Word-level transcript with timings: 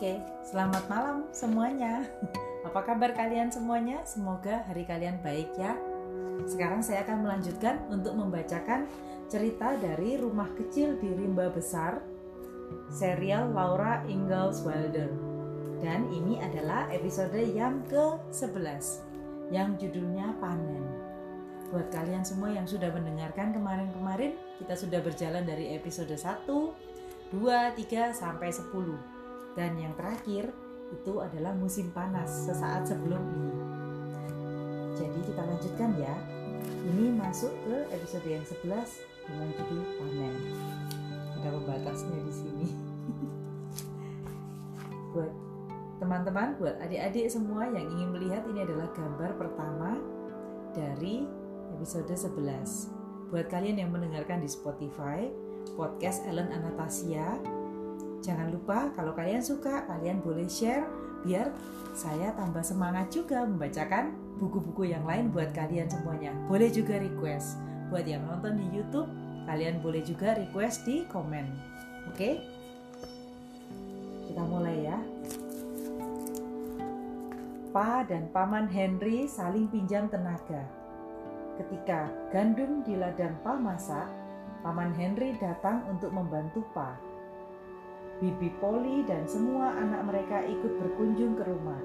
Oke, 0.00 0.16
selamat 0.48 0.88
malam 0.88 1.28
semuanya. 1.28 2.08
Apa 2.72 2.88
kabar 2.88 3.12
kalian 3.12 3.52
semuanya? 3.52 4.00
Semoga 4.08 4.64
hari 4.64 4.88
kalian 4.88 5.20
baik 5.20 5.52
ya. 5.60 5.76
Sekarang 6.48 6.80
saya 6.80 7.04
akan 7.04 7.20
melanjutkan 7.20 7.84
untuk 7.92 8.16
membacakan 8.16 8.88
cerita 9.28 9.76
dari 9.76 10.16
Rumah 10.16 10.56
Kecil 10.56 10.96
di 11.04 11.04
Rimba 11.04 11.52
Besar, 11.52 12.00
serial 12.88 13.52
Laura 13.52 14.00
Ingalls 14.08 14.64
Wilder. 14.64 15.12
Dan 15.84 16.08
ini 16.08 16.40
adalah 16.40 16.88
episode 16.88 17.36
yang 17.36 17.84
ke-11 17.92 19.04
yang 19.52 19.76
judulnya 19.76 20.32
Panen. 20.40 20.80
Buat 21.68 21.92
kalian 21.92 22.24
semua 22.24 22.48
yang 22.48 22.64
sudah 22.64 22.88
mendengarkan 22.88 23.52
kemarin-kemarin, 23.52 24.32
kita 24.64 24.80
sudah 24.80 25.04
berjalan 25.04 25.44
dari 25.44 25.76
episode 25.76 26.16
1, 26.16 26.48
2, 26.48 27.36
3 27.36 28.16
sampai 28.16 28.48
10 28.48 29.19
dan 29.58 29.74
yang 29.78 29.94
terakhir 29.98 30.54
itu 30.90 31.22
adalah 31.22 31.54
musim 31.54 31.90
panas 31.94 32.50
sesaat 32.50 32.86
sebelum 32.86 33.22
ini. 33.34 33.54
Jadi 34.98 35.18
kita 35.26 35.42
lanjutkan 35.46 35.90
ya. 35.98 36.14
Ini 36.80 37.12
masuk 37.14 37.52
ke 37.68 37.76
episode 37.92 38.26
yang 38.26 38.44
11 38.44 39.04
dengan 39.28 39.48
judul 39.54 39.82
panen. 40.00 40.34
Ada 41.40 41.48
pembatasnya 41.56 42.18
di 42.24 42.32
sini. 42.34 42.68
buat 45.14 45.32
teman-teman, 46.02 46.56
buat 46.56 46.76
adik-adik 46.80 47.28
semua 47.28 47.68
yang 47.68 47.86
ingin 47.86 48.10
melihat 48.10 48.42
ini 48.48 48.64
adalah 48.64 48.88
gambar 48.96 49.30
pertama 49.36 50.00
dari 50.72 51.28
episode 51.76 52.10
11. 52.10 53.30
Buat 53.30 53.46
kalian 53.46 53.86
yang 53.86 53.90
mendengarkan 53.94 54.42
di 54.42 54.48
Spotify, 54.50 55.30
podcast 55.78 56.26
Ellen 56.26 56.50
Anastasia 56.50 57.59
Jangan 58.30 58.54
lupa 58.54 58.78
kalau 58.94 59.10
kalian 59.10 59.42
suka, 59.42 59.82
kalian 59.90 60.22
boleh 60.22 60.46
share 60.46 60.86
biar 61.26 61.50
saya 61.98 62.30
tambah 62.38 62.62
semangat 62.62 63.10
juga 63.10 63.42
membacakan 63.42 64.14
buku-buku 64.38 64.94
yang 64.94 65.02
lain 65.02 65.34
buat 65.34 65.50
kalian 65.50 65.90
semuanya. 65.90 66.30
Boleh 66.46 66.70
juga 66.70 67.02
request. 67.02 67.58
Buat 67.90 68.06
yang 68.06 68.22
nonton 68.30 68.54
di 68.54 68.70
YouTube, 68.70 69.10
kalian 69.50 69.82
boleh 69.82 70.06
juga 70.06 70.38
request 70.38 70.86
di 70.86 71.02
komen. 71.10 71.42
Oke? 72.14 72.38
Kita 74.30 74.42
mulai 74.46 74.78
ya. 74.86 74.98
Pa 77.74 78.06
dan 78.06 78.30
Paman 78.30 78.70
Henry 78.70 79.26
saling 79.26 79.66
pinjam 79.74 80.06
tenaga. 80.06 80.62
Ketika 81.58 82.06
gandum 82.30 82.86
di 82.86 82.94
ladang 82.94 83.34
Pa 83.42 83.58
masak, 83.58 84.06
Paman 84.62 84.94
Henry 84.94 85.34
datang 85.42 85.82
untuk 85.90 86.14
membantu 86.14 86.62
Pa. 86.70 87.09
Bibi 88.20 88.52
Polly 88.60 89.00
dan 89.08 89.24
semua 89.24 89.72
anak 89.80 90.04
mereka 90.04 90.44
ikut 90.44 90.76
berkunjung 90.76 91.40
ke 91.40 91.44
rumah. 91.48 91.80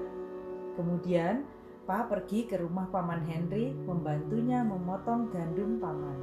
Kemudian, 0.76 1.48
Pa 1.86 2.02
pergi 2.02 2.50
ke 2.50 2.58
rumah 2.58 2.90
Paman 2.90 3.22
Henry 3.30 3.70
membantunya 3.70 4.66
memotong 4.66 5.30
gandum 5.30 5.78
paman. 5.78 6.18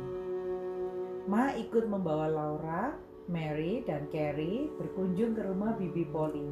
Ma 1.23 1.55
ikut 1.55 1.87
membawa 1.87 2.27
Laura, 2.27 2.91
Mary, 3.31 3.79
dan 3.87 4.11
Carrie 4.11 4.67
berkunjung 4.75 5.31
ke 5.31 5.41
rumah 5.47 5.71
Bibi 5.79 6.03
Polly. 6.11 6.51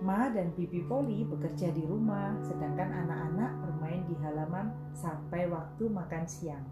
Ma 0.00 0.32
dan 0.32 0.56
Bibi 0.56 0.80
Polly 0.88 1.28
bekerja 1.28 1.76
di 1.76 1.84
rumah, 1.84 2.40
sedangkan 2.40 2.88
anak-anak 3.04 3.52
bermain 3.68 4.02
di 4.08 4.16
halaman 4.24 4.72
sampai 4.96 5.44
waktu 5.52 5.84
makan 5.92 6.24
siang. 6.24 6.64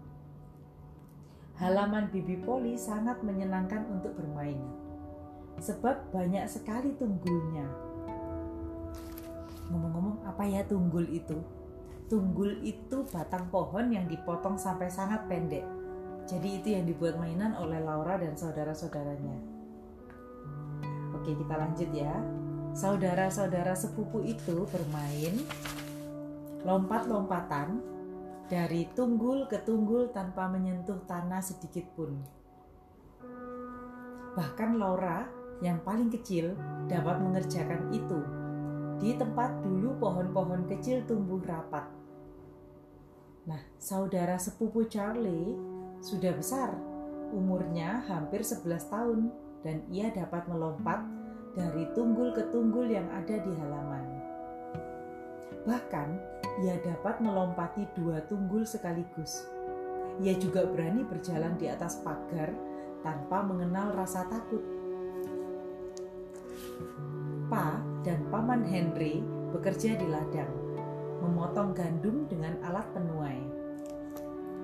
Halaman 1.61 2.09
Bibi 2.09 2.41
Polly 2.41 2.73
sangat 2.73 3.21
menyenangkan 3.21 3.85
untuk 3.85 4.17
bermain 4.17 4.88
sebab 5.59 6.11
banyak 6.15 6.47
sekali 6.47 6.95
tunggulnya. 6.95 7.67
Ngomong-ngomong, 9.69 10.25
apa 10.25 10.43
ya 10.49 10.65
tunggul 10.65 11.05
itu? 11.13 11.37
Tunggul 12.09 12.65
itu 12.65 13.05
batang 13.13 13.45
pohon 13.53 13.93
yang 13.93 14.09
dipotong 14.09 14.57
sampai 14.57 14.89
sangat 14.89 15.29
pendek. 15.29 15.61
Jadi 16.25 16.61
itu 16.61 16.67
yang 16.73 16.89
dibuat 16.89 17.21
mainan 17.21 17.53
oleh 17.53 17.77
Laura 17.77 18.17
dan 18.17 18.33
saudara-saudaranya. 18.33 19.37
Oke, 21.13 21.37
kita 21.37 21.53
lanjut 21.53 21.89
ya. 21.93 22.13
Saudara-saudara 22.73 23.73
sepupu 23.77 24.25
itu 24.25 24.65
bermain 24.69 25.37
lompat-lompatan 26.65 27.81
dari 28.49 28.89
tunggul 28.97 29.45
ke 29.45 29.61
tunggul 29.61 30.09
tanpa 30.09 30.49
menyentuh 30.49 31.01
tanah 31.05 31.41
sedikit 31.41 31.85
pun. 31.93 32.17
Bahkan 34.33 34.77
Laura 34.77 35.38
yang 35.59 35.79
paling 35.83 36.07
kecil 36.07 36.55
dapat 36.87 37.19
mengerjakan 37.19 37.91
itu 37.91 38.19
di 38.99 39.15
tempat 39.15 39.63
dulu 39.63 39.95
pohon-pohon 39.99 40.67
kecil 40.67 41.03
tumbuh 41.07 41.39
rapat. 41.43 41.87
Nah, 43.47 43.63
saudara 43.79 44.35
sepupu 44.35 44.85
Charlie 44.91 45.55
sudah 46.03 46.35
besar, 46.35 46.75
umurnya 47.31 48.03
hampir 48.07 48.43
11 48.43 48.91
tahun 48.91 49.19
dan 49.63 49.83
ia 49.87 50.11
dapat 50.11 50.47
melompat 50.51 51.03
dari 51.55 51.87
tunggul 51.95 52.35
ke 52.35 52.43
tunggul 52.51 52.87
yang 52.91 53.07
ada 53.11 53.39
di 53.39 53.51
halaman. 53.55 54.05
Bahkan, 55.63 56.09
ia 56.63 56.75
dapat 56.83 57.23
melompati 57.23 57.87
dua 57.95 58.23
tunggul 58.27 58.67
sekaligus. 58.67 59.47
Ia 60.19 60.35
juga 60.35 60.67
berani 60.67 61.07
berjalan 61.07 61.55
di 61.55 61.71
atas 61.71 62.03
pagar 62.03 62.51
tanpa 62.99 63.43
mengenal 63.47 63.95
rasa 63.95 64.27
takut 64.27 64.59
Pa 67.49 67.81
dan 68.05 68.29
Paman 68.29 68.61
Henry 68.61 69.25
bekerja 69.49 69.97
di 69.97 70.05
ladang, 70.05 70.53
memotong 71.17 71.73
gandum 71.73 72.29
dengan 72.29 72.53
alat 72.61 72.85
penuai. 72.93 73.41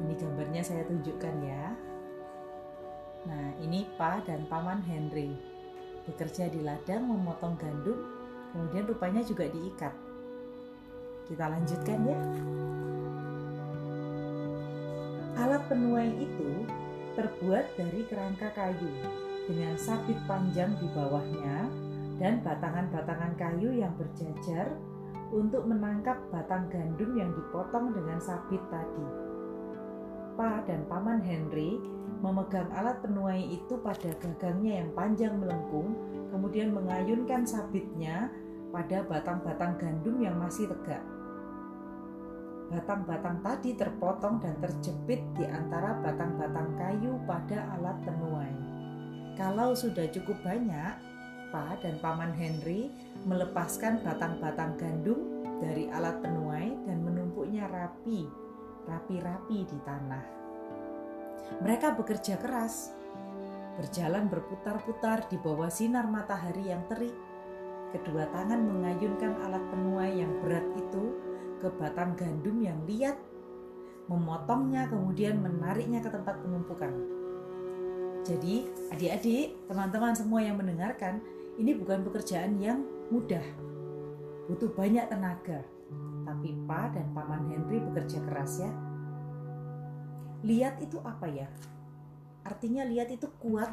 Ini 0.06 0.14
gambarnya 0.14 0.62
saya 0.62 0.86
tunjukkan 0.86 1.36
ya. 1.42 1.74
Nah, 3.26 3.58
ini 3.58 3.90
Pa 3.98 4.22
dan 4.22 4.46
Paman 4.46 4.86
Henry 4.86 5.34
bekerja 6.06 6.46
di 6.46 6.62
ladang 6.62 7.10
memotong 7.10 7.58
gandum, 7.58 7.98
kemudian 8.54 8.86
rupanya 8.86 9.26
juga 9.26 9.50
diikat. 9.50 9.94
Kita 11.26 11.46
lanjutkan 11.50 12.00
ya. 12.06 12.20
Alat 15.42 15.66
penuai 15.66 16.14
itu 16.22 16.70
terbuat 17.18 17.66
dari 17.74 18.06
kerangka 18.06 18.54
kayu 18.54 18.94
dengan 19.50 19.74
sabit 19.74 20.22
panjang 20.30 20.78
di 20.78 20.86
bawahnya 20.94 21.85
dan 22.20 22.40
batangan-batangan 22.44 23.36
kayu 23.36 23.76
yang 23.76 23.92
berjajar 24.00 24.72
untuk 25.34 25.68
menangkap 25.68 26.16
batang 26.32 26.70
gandum 26.72 27.12
yang 27.18 27.32
dipotong 27.36 27.92
dengan 27.92 28.20
sabit 28.22 28.62
tadi. 28.72 29.08
Pa 30.36 30.64
dan 30.68 30.84
Paman 30.88 31.24
Henry 31.24 31.80
memegang 32.20 32.68
alat 32.76 33.00
penuai 33.04 33.56
itu 33.56 33.80
pada 33.80 34.12
gagangnya 34.20 34.84
yang 34.84 34.90
panjang 34.96 35.36
melengkung, 35.40 35.96
kemudian 36.32 36.72
mengayunkan 36.76 37.44
sabitnya 37.48 38.32
pada 38.72 39.04
batang-batang 39.08 39.80
gandum 39.80 40.20
yang 40.20 40.36
masih 40.36 40.68
tegak. 40.68 41.04
Batang-batang 42.66 43.46
tadi 43.46 43.78
terpotong 43.78 44.42
dan 44.42 44.58
terjepit 44.58 45.22
di 45.38 45.46
antara 45.46 46.02
batang-batang 46.02 46.74
kayu 46.76 47.14
pada 47.30 47.72
alat 47.78 47.98
penuai. 48.04 48.56
Kalau 49.38 49.78
sudah 49.78 50.10
cukup 50.10 50.36
banyak, 50.42 51.15
Dan 51.80 52.00
Paman 52.04 52.34
Henry 52.36 52.92
melepaskan 53.24 54.04
batang-batang 54.04 54.76
gandum 54.78 55.20
dari 55.64 55.88
alat 55.92 56.20
penuai 56.20 56.76
dan 56.84 57.00
menumpuknya 57.02 57.68
rapi, 57.72 58.28
rapi-rapi 58.86 59.58
di 59.64 59.78
tanah. 59.88 60.26
Mereka 61.62 61.96
bekerja 61.96 62.36
keras, 62.42 62.92
berjalan 63.80 64.28
berputar-putar 64.28 65.30
di 65.30 65.38
bawah 65.40 65.70
sinar 65.70 66.08
matahari 66.10 66.72
yang 66.72 66.84
terik. 66.90 67.14
Kedua 67.96 68.28
tangan 68.34 68.60
mengayunkan 68.60 69.40
alat 69.46 69.64
penuai 69.72 70.12
yang 70.20 70.34
berat 70.44 70.66
itu 70.76 71.16
ke 71.64 71.72
batang 71.80 72.18
gandum 72.20 72.60
yang 72.60 72.80
liat, 72.84 73.16
memotongnya 74.12 74.92
kemudian 74.92 75.40
menariknya 75.40 76.04
ke 76.04 76.10
tempat 76.12 76.36
penumpukan. 76.44 76.92
Jadi, 78.26 78.66
adik-adik, 78.90 79.54
teman-teman 79.70 80.18
semua 80.18 80.42
yang 80.42 80.58
mendengarkan, 80.58 81.22
ini 81.56 81.72
bukan 81.76 82.04
pekerjaan 82.04 82.60
yang 82.60 82.84
mudah. 83.10 83.44
Butuh 84.52 84.72
banyak 84.76 85.08
tenaga. 85.08 85.64
Tapi 86.26 86.50
Pa 86.66 86.90
dan 86.92 87.14
Paman 87.16 87.48
Henry 87.48 87.80
bekerja 87.80 88.20
keras 88.28 88.60
ya. 88.60 88.72
Lihat 90.46 90.82
itu 90.84 91.00
apa 91.02 91.26
ya? 91.30 91.48
Artinya 92.46 92.86
lihat 92.86 93.10
itu 93.10 93.26
kuat, 93.42 93.72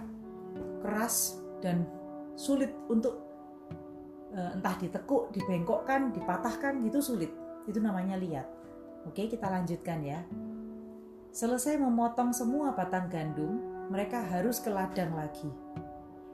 keras, 0.81 1.37
dan 1.61 1.85
sulit 2.39 2.73
untuk 2.89 3.21
uh, 4.33 4.57
entah 4.57 4.77
ditekuk, 4.81 5.33
dibengkokkan, 5.35 6.15
dipatahkan 6.17 6.81
gitu 6.89 7.05
sulit. 7.05 7.33
Itu 7.69 7.83
namanya 7.83 8.17
lihat. 8.17 8.49
Oke, 9.05 9.29
kita 9.29 9.49
lanjutkan 9.51 10.01
ya. 10.01 10.25
Selesai 11.33 11.81
memotong 11.81 12.33
semua 12.33 12.77
batang 12.77 13.09
gandum, 13.09 13.61
mereka 13.89 14.21
harus 14.21 14.61
ke 14.61 14.69
ladang 14.69 15.13
lagi 15.17 15.49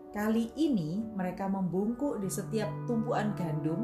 Kali 0.09 0.49
ini 0.57 1.05
mereka 1.13 1.53
membungkuk 1.53 2.25
di 2.25 2.33
setiap 2.33 2.73
tumpuan 2.89 3.37
gandum. 3.37 3.77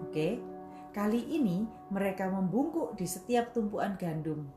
Oke, 0.00 0.40
kali 0.96 1.20
ini 1.28 1.68
mereka 1.92 2.32
membungkuk 2.32 2.96
di 2.96 3.04
setiap 3.04 3.52
tumpuan 3.52 4.00
gandum. 4.00 4.48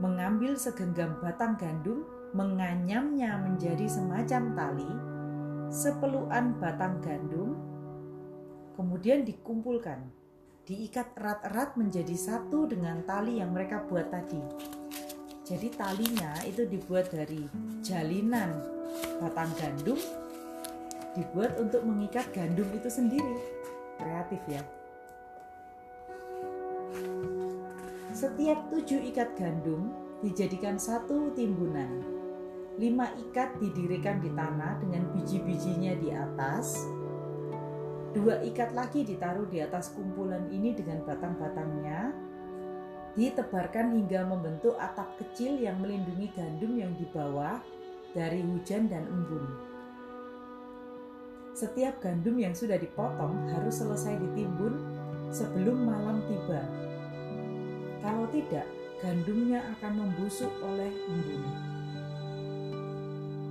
Mengambil 0.00 0.56
segenggam 0.56 1.20
batang 1.20 1.60
gandum, 1.60 2.08
menganyamnya 2.32 3.36
menjadi 3.44 3.84
semacam 3.84 4.56
tali, 4.56 4.92
sepeluan 5.68 6.56
batang 6.56 7.04
gandum, 7.04 7.60
kemudian 8.72 9.20
dikumpulkan, 9.28 10.00
diikat 10.64 11.12
erat-erat 11.20 11.76
menjadi 11.76 12.16
satu 12.16 12.64
dengan 12.64 13.04
tali 13.04 13.36
yang 13.36 13.52
mereka 13.52 13.84
buat 13.84 14.08
tadi. 14.08 14.40
Jadi 15.44 15.68
talinya 15.76 16.32
itu 16.48 16.64
dibuat 16.64 17.12
dari 17.12 17.44
jalinan 17.84 18.64
batang 19.20 19.52
gandum 19.60 20.00
dibuat 21.12 21.60
untuk 21.60 21.84
mengikat 21.84 22.32
gandum 22.32 22.64
itu 22.72 22.88
sendiri. 22.88 23.36
Kreatif 24.00 24.40
ya. 24.48 24.64
Setiap 28.16 28.72
tujuh 28.72 29.04
ikat 29.12 29.36
gandum 29.36 29.92
dijadikan 30.24 30.80
satu 30.80 31.36
timbunan. 31.36 32.00
Lima 32.80 33.12
ikat 33.20 33.60
didirikan 33.60 34.24
di 34.24 34.32
tanah 34.32 34.80
dengan 34.80 35.12
biji-bijinya 35.12 35.92
di 36.00 36.08
atas. 36.08 36.88
Dua 38.14 38.38
ikat 38.46 38.78
lagi 38.78 39.02
ditaruh 39.02 39.50
di 39.50 39.58
atas 39.58 39.90
kumpulan 39.90 40.46
ini 40.54 40.70
dengan 40.70 41.02
batang-batangnya 41.02 42.14
ditebarkan 43.18 43.90
hingga 43.90 44.22
membentuk 44.22 44.78
atap 44.78 45.18
kecil 45.18 45.58
yang 45.58 45.82
melindungi 45.82 46.30
gandum 46.30 46.78
yang 46.78 46.94
di 46.94 47.10
bawah 47.10 47.58
dari 48.14 48.38
hujan 48.46 48.86
dan 48.86 49.02
embun. 49.10 49.74
Setiap 51.58 51.98
gandum 51.98 52.38
yang 52.38 52.54
sudah 52.54 52.78
dipotong 52.78 53.50
harus 53.50 53.82
selesai 53.82 54.14
ditimbun 54.22 54.78
sebelum 55.34 55.82
malam 55.82 56.22
tiba. 56.30 56.62
Kalau 57.98 58.30
tidak, 58.30 58.66
gandumnya 59.02 59.58
akan 59.74 60.06
membusuk 60.06 60.50
oleh 60.62 60.90
embun. 61.10 61.42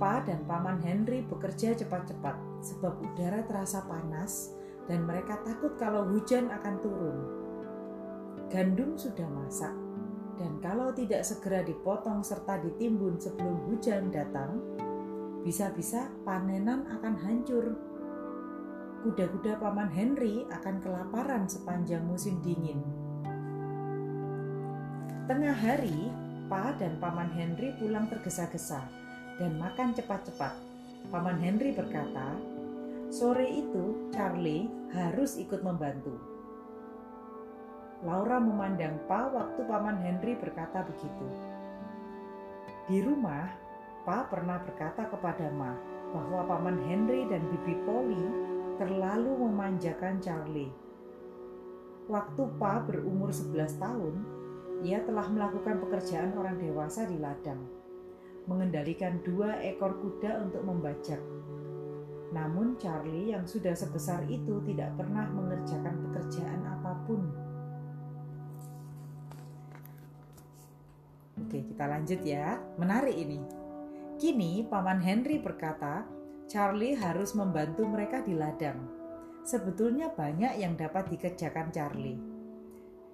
Pa 0.00 0.24
dan 0.24 0.40
Paman 0.48 0.80
Henry 0.80 1.20
bekerja 1.20 1.76
cepat-cepat 1.76 2.53
sebab 2.64 2.96
udara 3.04 3.44
terasa 3.44 3.84
panas 3.84 4.56
dan 4.88 5.04
mereka 5.04 5.44
takut 5.44 5.76
kalau 5.76 6.08
hujan 6.08 6.48
akan 6.48 6.74
turun 6.80 7.44
gandum 8.54 8.94
sudah 8.94 9.26
masak, 9.34 9.74
dan 10.38 10.62
kalau 10.62 10.94
tidak 10.94 11.26
segera 11.26 11.66
dipotong 11.66 12.22
serta 12.22 12.62
ditimbun 12.62 13.18
sebelum 13.18 13.66
hujan 13.66 14.14
datang, 14.14 14.62
bisa-bisa 15.42 16.06
panenan 16.22 16.86
akan 16.86 17.14
hancur. 17.18 17.74
Kuda-kuda 19.04 19.60
Paman 19.60 19.90
Henry 19.92 20.48
akan 20.48 20.80
kelaparan 20.80 21.44
sepanjang 21.44 22.06
musim 22.08 22.40
dingin. 22.40 22.80
Tengah 25.28 25.56
hari, 25.58 26.08
Pa 26.48 26.72
dan 26.78 26.96
Paman 27.02 27.34
Henry 27.34 27.76
pulang 27.76 28.08
tergesa-gesa 28.08 28.80
dan 29.36 29.60
makan 29.60 29.92
cepat-cepat. 29.92 30.56
Paman 31.12 31.36
Henry 31.36 31.76
berkata, 31.76 32.32
"Sore 33.10 33.48
itu 33.48 34.12
Charlie 34.12 34.70
harus 34.92 35.36
ikut 35.40 35.60
membantu." 35.60 36.34
Laura 38.04 38.36
memandang 38.36 39.00
Pa 39.08 39.32
waktu 39.32 39.64
Paman 39.64 39.96
Henry 40.04 40.36
berkata 40.36 40.84
begitu. 40.84 41.26
Di 42.84 43.00
rumah, 43.00 43.48
Pa 44.04 44.28
pernah 44.28 44.60
berkata 44.60 45.08
kepada 45.08 45.48
Ma 45.48 45.72
bahwa 46.12 46.44
Paman 46.44 46.84
Henry 46.84 47.24
dan 47.32 47.48
Bibi 47.48 47.80
Polly 47.88 48.24
terlalu 48.76 49.32
memanjakan 49.48 50.20
Charlie. 50.20 50.68
Waktu 52.04 52.44
Pa 52.60 52.84
berumur 52.84 53.32
11 53.32 53.80
tahun, 53.80 54.14
ia 54.84 55.00
telah 55.08 55.24
melakukan 55.32 55.80
pekerjaan 55.88 56.36
orang 56.36 56.60
dewasa 56.60 57.08
di 57.08 57.16
ladang, 57.16 57.64
mengendalikan 58.44 59.24
dua 59.24 59.56
ekor 59.64 59.96
kuda 60.04 60.44
untuk 60.44 60.60
membajak. 60.68 61.22
Namun 62.34 62.74
Charlie 62.82 63.30
yang 63.30 63.46
sudah 63.46 63.78
sebesar 63.78 64.26
itu 64.26 64.58
tidak 64.66 64.98
pernah 64.98 65.30
mengerjakan 65.30 66.10
pekerjaan 66.10 66.66
apa 66.66 66.92
pun. 67.06 67.22
Oke, 71.38 71.62
kita 71.62 71.86
lanjut 71.86 72.20
ya. 72.26 72.58
Menarik 72.74 73.14
ini. 73.14 73.38
Kini 74.18 74.66
Paman 74.66 74.98
Henry 74.98 75.38
berkata, 75.38 76.02
Charlie 76.50 76.98
harus 76.98 77.38
membantu 77.38 77.86
mereka 77.86 78.18
di 78.26 78.34
ladang. 78.34 78.82
Sebetulnya 79.46 80.10
banyak 80.10 80.58
yang 80.58 80.74
dapat 80.74 81.14
dikerjakan 81.14 81.70
Charlie. 81.70 82.18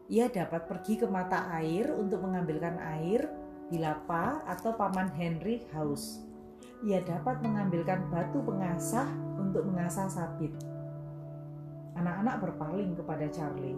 Ia 0.09 0.33
dapat 0.33 0.65
pergi 0.65 0.97
ke 0.97 1.07
mata 1.07 1.53
air 1.61 1.93
untuk 1.93 2.25
mengambilkan 2.25 2.81
air 2.81 3.29
bila 3.69 4.01
Pa 4.09 4.43
atau 4.49 4.75
Paman 4.75 5.13
Henry 5.15 5.63
haus. 5.77 6.30
Ia 6.85 7.05
dapat 7.05 7.45
mengambilkan 7.45 8.09
batu 8.09 8.41
pengasah 8.41 9.09
untuk 9.37 9.69
mengasah 9.69 10.09
sabit. 10.09 10.53
Anak-anak 11.97 12.41
berpaling 12.41 12.97
kepada 12.97 13.29
Charlie. 13.29 13.77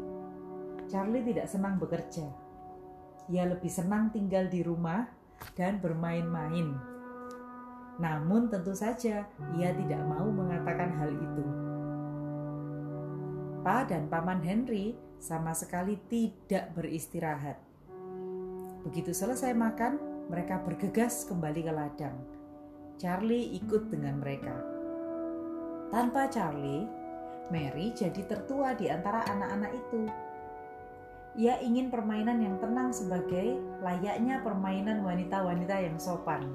Charlie 0.86 1.26
tidak 1.26 1.50
senang 1.50 1.80
bekerja 1.82 2.26
ia 3.30 3.46
lebih 3.46 3.70
senang 3.70 4.10
tinggal 4.10 4.50
di 4.50 4.66
rumah 4.66 5.06
dan 5.54 5.78
bermain-main. 5.78 6.74
Namun, 7.96 8.50
tentu 8.50 8.74
saja 8.74 9.28
ia 9.54 9.70
tidak 9.70 10.02
mau 10.04 10.26
mengatakan 10.26 10.90
hal 10.98 11.12
itu. 11.12 11.44
Pa 13.62 13.86
dan 13.86 14.10
Paman 14.10 14.42
Henry 14.42 14.98
sama 15.22 15.54
sekali 15.54 15.94
tidak 16.10 16.74
beristirahat. 16.74 17.62
Begitu 18.82 19.14
selesai 19.14 19.54
makan, 19.54 20.26
mereka 20.26 20.58
bergegas 20.66 21.22
kembali 21.30 21.60
ke 21.62 21.72
ladang. 21.72 22.16
Charlie 23.02 23.58
ikut 23.58 23.90
dengan 23.90 24.22
mereka. 24.22 24.54
Tanpa 25.90 26.30
Charlie, 26.30 26.86
Mary 27.50 27.90
jadi 27.90 28.22
tertua 28.30 28.78
di 28.78 28.86
antara 28.86 29.26
anak-anak 29.26 29.74
itu 29.74 30.06
ia 31.34 31.58
ingin 31.58 31.90
permainan 31.90 32.38
yang 32.38 32.62
tenang 32.62 32.94
sebagai 32.94 33.58
layaknya 33.82 34.38
permainan 34.46 35.02
wanita-wanita 35.02 35.82
yang 35.82 35.98
sopan. 35.98 36.46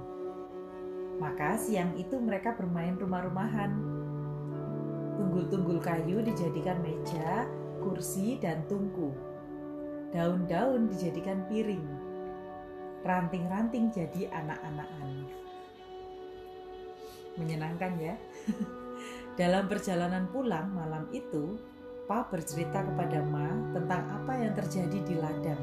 Maka 1.20 1.60
siang 1.60 1.92
itu 2.00 2.16
mereka 2.16 2.56
bermain 2.56 2.96
rumah-rumahan. 2.96 3.76
Tunggul-tunggul 5.20 5.84
kayu 5.84 6.24
dijadikan 6.24 6.80
meja, 6.80 7.44
kursi, 7.84 8.40
dan 8.40 8.64
tungku. 8.72 9.12
Daun-daun 10.16 10.88
dijadikan 10.96 11.44
piring. 11.52 11.84
Ranting-ranting 13.04 13.92
jadi 13.92 14.32
anak-anakan. 14.32 15.47
Menyenangkan 17.38 17.94
ya. 18.02 18.16
Dalam 19.38 19.70
perjalanan 19.70 20.26
pulang 20.34 20.74
malam 20.74 21.06
itu, 21.14 21.62
Pa 22.08 22.24
bercerita 22.26 22.88
kepada 22.88 23.20
Ma 23.20 23.52
tentang 23.76 24.08
apa 24.08 24.34
yang 24.40 24.56
terjadi 24.56 25.00
di 25.04 25.16
ladang. 25.20 25.60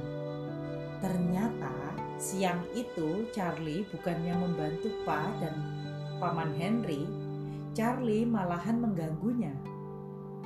Ternyata 1.00 1.72
siang 2.20 2.62
itu 2.76 3.26
Charlie 3.32 3.88
bukannya 3.88 4.36
membantu 4.36 4.92
Pa 5.08 5.24
dan 5.40 5.56
Paman 6.20 6.54
Henry, 6.54 7.08
Charlie 7.72 8.28
malahan 8.28 8.78
mengganggunya. 8.78 9.56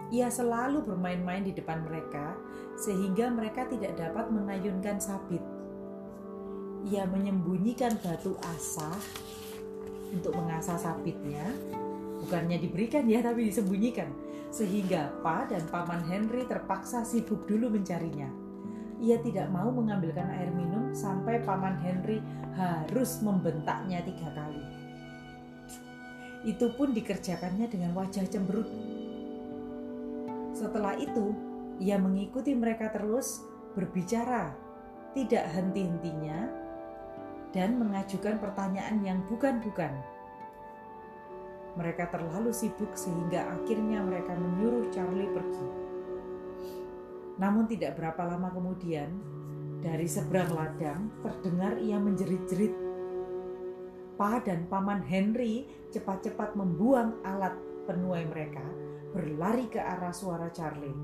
Ia 0.09 0.33
selalu 0.33 0.89
bermain-main 0.89 1.45
di 1.45 1.53
depan 1.53 1.85
mereka 1.85 2.33
sehingga 2.81 3.29
mereka 3.29 3.69
tidak 3.69 3.99
dapat 4.01 4.33
mengayunkan 4.33 4.97
sabit. 4.97 5.43
Ia 6.89 7.05
menyembunyikan 7.11 7.99
batu 8.01 8.39
asah 8.57 8.97
untuk 10.13 10.33
mengasah 10.37 10.81
sabitnya, 10.81 11.45
bukannya 12.25 12.59
diberikan 12.61 13.05
ya 13.09 13.21
tapi 13.21 13.49
disembunyikan 13.49 14.09
sehingga 14.49 15.13
Pa 15.21 15.45
dan 15.45 15.65
Paman 15.69 16.09
Henry 16.09 16.49
terpaksa 16.49 17.05
sibuk 17.05 17.45
dulu 17.45 17.69
mencarinya. 17.69 18.29
Ia 18.99 19.21
tidak 19.23 19.53
mau 19.55 19.71
mengambilkan 19.71 20.27
air 20.35 20.51
minum 20.51 20.91
sampai 20.91 21.45
Paman 21.45 21.79
Henry 21.79 22.19
harus 22.59 23.23
membentaknya 23.23 24.03
tiga 24.03 24.35
kali. 24.35 24.65
Itu 26.49 26.75
pun 26.75 26.91
dikerjakannya 26.97 27.71
dengan 27.71 27.95
wajah 27.95 28.27
cemberut. 28.27 28.67
Setelah 30.57 30.99
itu, 30.99 31.31
ia 31.79 31.95
mengikuti 32.01 32.57
mereka 32.59 32.91
terus 32.91 33.39
berbicara, 33.79 34.51
tidak 35.15 35.47
henti-hentinya, 35.55 36.51
dan 37.53 37.81
mengajukan 37.81 38.37
pertanyaan 38.39 39.01
yang 39.01 39.19
bukan-bukan 39.27 39.93
mereka 41.79 42.11
terlalu 42.11 42.51
sibuk 42.51 42.91
sehingga 42.99 43.55
akhirnya 43.55 44.03
mereka 44.03 44.35
menyuruh 44.35 44.91
Charlie 44.91 45.31
pergi. 45.31 45.67
Namun 47.39 47.71
tidak 47.71 47.95
berapa 47.95 48.35
lama 48.35 48.51
kemudian, 48.51 49.39
Dari 49.79 50.11
seberang 50.11 50.59
ladang 50.59 51.07
terdengar 51.23 51.79
ia 51.79 52.03
menjerit-jerit. 52.03 52.75
Pa 54.19 54.43
dan 54.43 54.67
paman 54.67 55.07
Henry 55.07 55.71
cepat-cepat 55.95 56.59
membuang 56.59 57.23
alat 57.23 57.55
penuai 57.87 58.27
mereka, 58.27 58.67
berlari 59.15 59.71
ke 59.71 59.79
arah 59.79 60.11
suara 60.11 60.51
Charlie. 60.51 60.99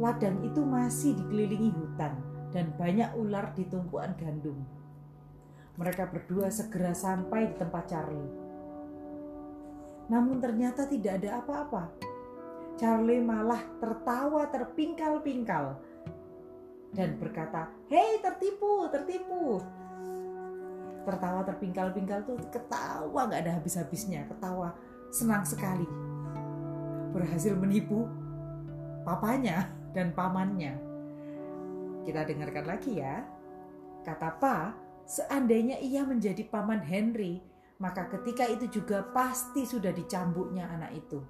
Ladang 0.00 0.40
itu 0.48 0.64
masih 0.64 1.12
dikelilingi 1.12 1.76
hutan 1.76 2.16
dan 2.56 2.72
banyak 2.80 3.12
ular 3.20 3.52
di 3.52 3.68
tumpuan 3.68 4.16
gandum. 4.16 4.64
Mereka 5.74 6.06
berdua 6.06 6.50
segera 6.54 6.94
sampai 6.94 7.50
di 7.50 7.54
tempat 7.58 7.84
Charlie. 7.90 8.32
Namun 10.06 10.38
ternyata 10.38 10.86
tidak 10.86 11.18
ada 11.22 11.42
apa-apa. 11.42 11.82
Charlie 12.74 13.22
malah 13.22 13.62
tertawa 13.78 14.50
terpingkal-pingkal 14.50 15.78
dan 16.94 17.18
berkata, 17.18 17.70
"Hei, 17.90 18.22
tertipu, 18.22 18.86
tertipu." 18.90 19.62
Tertawa 21.04 21.42
terpingkal-pingkal 21.46 22.22
tuh 22.26 22.38
ketawa 22.48 23.28
nggak 23.28 23.42
ada 23.44 23.52
habis-habisnya, 23.58 24.26
ketawa 24.30 24.74
senang 25.10 25.46
sekali. 25.46 25.86
Berhasil 27.14 27.54
menipu 27.54 28.06
papanya 29.06 29.70
dan 29.94 30.10
pamannya. 30.10 30.74
Kita 32.02 32.26
dengarkan 32.26 32.66
lagi 32.66 32.98
ya. 32.98 33.22
Kata 34.04 34.28
Pa, 34.36 34.74
seandainya 35.04 35.80
ia 35.80 36.04
menjadi 36.04 36.44
paman 36.48 36.80
Henry, 36.80 37.40
maka 37.80 38.08
ketika 38.08 38.48
itu 38.48 38.80
juga 38.80 39.04
pasti 39.12 39.68
sudah 39.68 39.92
dicambuknya 39.92 40.68
anak 40.68 40.92
itu. 40.96 41.20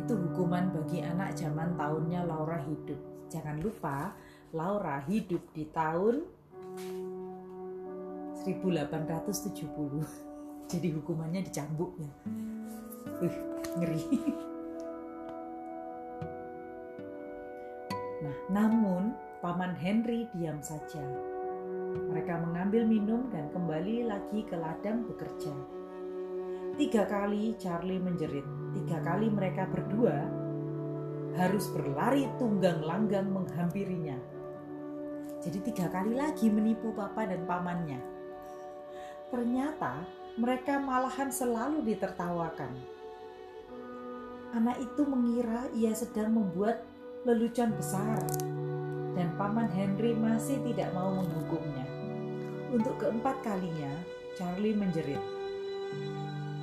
Itu 0.00 0.12
hukuman 0.16 0.72
bagi 0.72 1.02
anak 1.04 1.36
zaman 1.36 1.76
tahunnya 1.76 2.24
Laura 2.24 2.60
hidup. 2.64 3.28
Jangan 3.28 3.58
lupa, 3.58 4.14
Laura 4.54 5.02
hidup 5.04 5.42
di 5.52 5.66
tahun 5.74 6.24
1870. 8.46 10.06
Jadi 10.72 10.88
hukumannya 10.94 11.42
dicambuknya. 11.46 12.10
Uh, 13.22 13.36
ngeri. 13.78 14.02
Nah, 18.16 18.36
namun 18.50 19.14
paman 19.44 19.74
Henry 19.78 20.26
diam 20.34 20.58
saja. 20.58 21.02
Mereka 21.96 22.34
mengambil 22.44 22.84
minum 22.84 23.32
dan 23.32 23.48
kembali 23.50 24.04
lagi 24.04 24.44
ke 24.44 24.56
ladang 24.56 25.08
bekerja. 25.08 25.52
Tiga 26.76 27.08
kali 27.08 27.56
Charlie 27.56 27.96
menjerit, 27.96 28.44
tiga 28.76 29.00
kali 29.00 29.32
mereka 29.32 29.64
berdua 29.64 30.28
harus 31.36 31.68
berlari 31.72 32.28
tunggang 32.36 32.84
langgang 32.84 33.28
menghampirinya. 33.32 34.16
Jadi 35.40 35.58
tiga 35.72 35.88
kali 35.88 36.12
lagi 36.12 36.52
menipu 36.52 36.92
papa 36.92 37.24
dan 37.24 37.48
pamannya. 37.48 38.00
Ternyata 39.32 40.04
mereka 40.36 40.76
malahan 40.76 41.32
selalu 41.32 41.80
ditertawakan. 41.80 42.72
Anak 44.52 44.80
itu 44.80 45.02
mengira 45.04 45.68
ia 45.72 45.92
sedang 45.96 46.32
membuat 46.32 46.84
lelucon 47.24 47.72
besar 47.76 48.20
dan 49.16 49.32
paman 49.40 49.66
Henry 49.72 50.12
masih 50.12 50.60
tidak 50.60 50.92
mau 50.92 51.08
menghukumnya. 51.08 51.85
Untuk 52.72 52.98
keempat 52.98 53.46
kalinya, 53.46 53.92
Charlie 54.34 54.74
menjerit. 54.74 55.22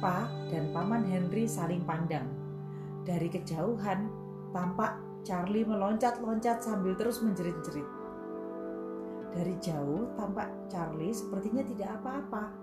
Pa 0.04 0.28
dan 0.52 0.74
paman 0.76 1.08
Henry 1.08 1.48
saling 1.48 1.84
pandang. 1.88 2.28
Dari 3.08 3.32
kejauhan, 3.32 4.12
Tampak 4.54 5.02
Charlie 5.26 5.66
meloncat-loncat 5.66 6.62
sambil 6.62 6.94
terus 6.94 7.26
menjerit-jerit. 7.26 7.90
Dari 9.34 9.58
jauh 9.58 10.14
tampak 10.14 10.70
Charlie 10.70 11.10
sepertinya 11.10 11.66
tidak 11.66 11.90
apa-apa. 11.98 12.54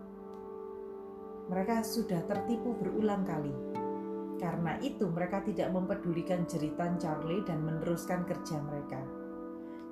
Mereka 1.50 1.82
sudah 1.82 2.22
tertipu 2.30 2.78
berulang 2.78 3.26
kali. 3.26 3.50
Karena 4.38 4.78
itu 4.78 5.10
mereka 5.10 5.42
tidak 5.42 5.74
mempedulikan 5.74 6.46
jeritan 6.46 6.94
Charlie 7.02 7.42
dan 7.42 7.66
meneruskan 7.66 8.22
kerja 8.22 8.62
mereka. 8.62 9.02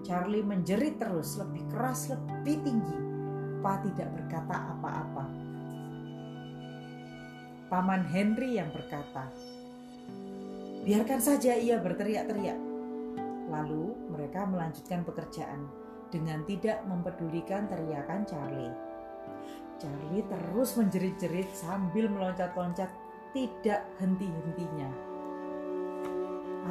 Charlie 0.07 0.47
menjerit 0.47 1.02
terus, 1.02 1.35
lebih 1.35 1.67
keras, 1.75 2.14
lebih 2.14 2.62
tinggi. 2.62 3.08
Pa 3.59 3.83
tidak 3.83 4.09
berkata 4.15 4.55
apa-apa. 4.77 5.25
Paman 7.69 8.07
Henry 8.09 8.57
yang 8.57 8.73
berkata, 8.73 9.29
Biarkan 10.88 11.21
saja 11.21 11.53
ia 11.59 11.77
berteriak-teriak. 11.83 12.57
Lalu 13.53 13.93
mereka 14.09 14.49
melanjutkan 14.49 15.05
pekerjaan 15.05 15.69
dengan 16.09 16.41
tidak 16.49 16.81
mempedulikan 16.88 17.69
teriakan 17.69 18.25
Charlie. 18.25 18.73
Charlie 19.77 20.25
terus 20.25 20.75
menjerit-jerit 20.81 21.53
sambil 21.53 22.09
meloncat-loncat 22.09 22.88
tidak 23.37 23.85
henti-hentinya. 24.00 24.88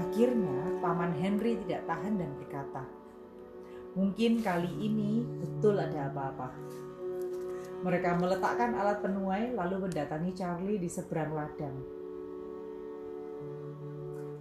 Akhirnya 0.02 0.62
paman 0.82 1.14
Henry 1.14 1.62
tidak 1.66 1.86
tahan 1.86 2.18
dan 2.18 2.32
berkata, 2.42 2.84
"Mungkin 3.98 4.46
kali 4.46 4.70
ini 4.78 5.26
betul 5.42 5.82
ada 5.82 6.14
apa-apa." 6.14 6.54
Mereka 7.82 8.22
meletakkan 8.22 8.78
alat 8.78 9.02
penuai 9.02 9.58
lalu 9.58 9.90
mendatangi 9.90 10.32
Charlie 10.38 10.78
di 10.78 10.90
seberang 10.90 11.34
ladang. 11.34 11.78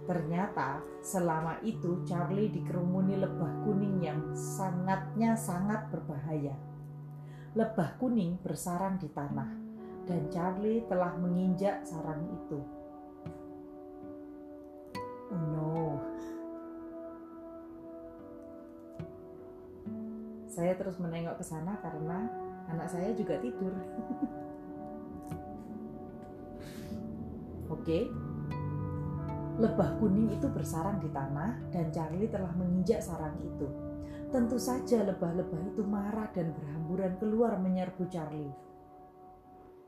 Ternyata 0.07 0.79
selama 1.03 1.59
itu 1.67 2.01
Charlie 2.07 2.47
dikerumuni 2.47 3.19
lebah 3.19 3.67
kuning 3.67 3.99
yang 3.99 4.31
sangatnya 4.31 5.35
sangat 5.35 5.91
berbahaya. 5.91 6.55
Lebah 7.57 7.99
kuning 7.99 8.39
bersarang 8.39 8.95
di 9.01 9.11
tanah 9.11 9.67
dan 10.07 10.31
Charlie 10.31 10.87
telah 10.87 11.11
menginjak 11.19 11.83
sarang 11.83 12.23
itu. 12.31 12.59
Oh 15.27 15.43
no. 15.51 15.86
Saya 20.57 20.73
terus 20.73 20.97
menengok 20.97 21.37
ke 21.37 21.45
sana 21.45 21.77
karena 21.85 22.25
anak 22.65 22.89
saya 22.89 23.13
juga 23.13 23.37
tidur. 23.37 23.77
Oke, 27.77 28.09
Lebah 29.57 29.97
kuning 29.97 30.29
itu 30.37 30.45
bersarang 30.53 31.01
di 31.01 31.09
tanah 31.09 31.73
dan 31.73 31.89
Charlie 31.89 32.29
telah 32.29 32.53
menginjak 32.53 33.01
sarang 33.01 33.33
itu. 33.41 33.65
Tentu 34.29 34.61
saja 34.61 35.01
lebah-lebah 35.01 35.73
itu 35.73 35.81
marah 35.81 36.29
dan 36.29 36.53
berhamburan 36.53 37.17
keluar 37.17 37.57
menyerbu 37.57 38.05
Charlie. 38.05 38.53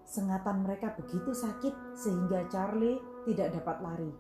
Sengatan 0.10 0.66
mereka 0.66 0.98
begitu 0.98 1.38
sakit 1.38 1.94
sehingga 1.94 2.50
Charlie 2.50 2.98
tidak 3.30 3.62
dapat 3.62 3.78
lari. 3.86 4.12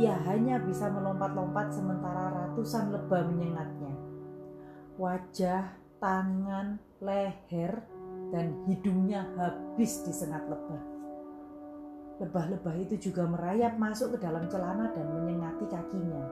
Ia 0.00 0.16
hanya 0.24 0.56
bisa 0.64 0.88
melompat-lompat 0.88 1.68
sementara 1.68 2.32
ratusan 2.32 2.96
lebah 2.96 3.28
menyengatnya. 3.28 4.11
Wajah, 5.02 5.66
tangan, 5.98 6.78
leher, 7.02 7.74
dan 8.30 8.54
hidungnya 8.70 9.26
habis 9.34 9.98
disengat 10.06 10.46
lebah. 10.46 10.78
Lebah-lebah 12.22 12.70
itu 12.78 13.10
juga 13.10 13.26
merayap 13.26 13.82
masuk 13.82 14.14
ke 14.14 14.22
dalam 14.22 14.46
celana 14.46 14.94
dan 14.94 15.10
menyengati 15.10 15.66
kakinya. 15.66 16.22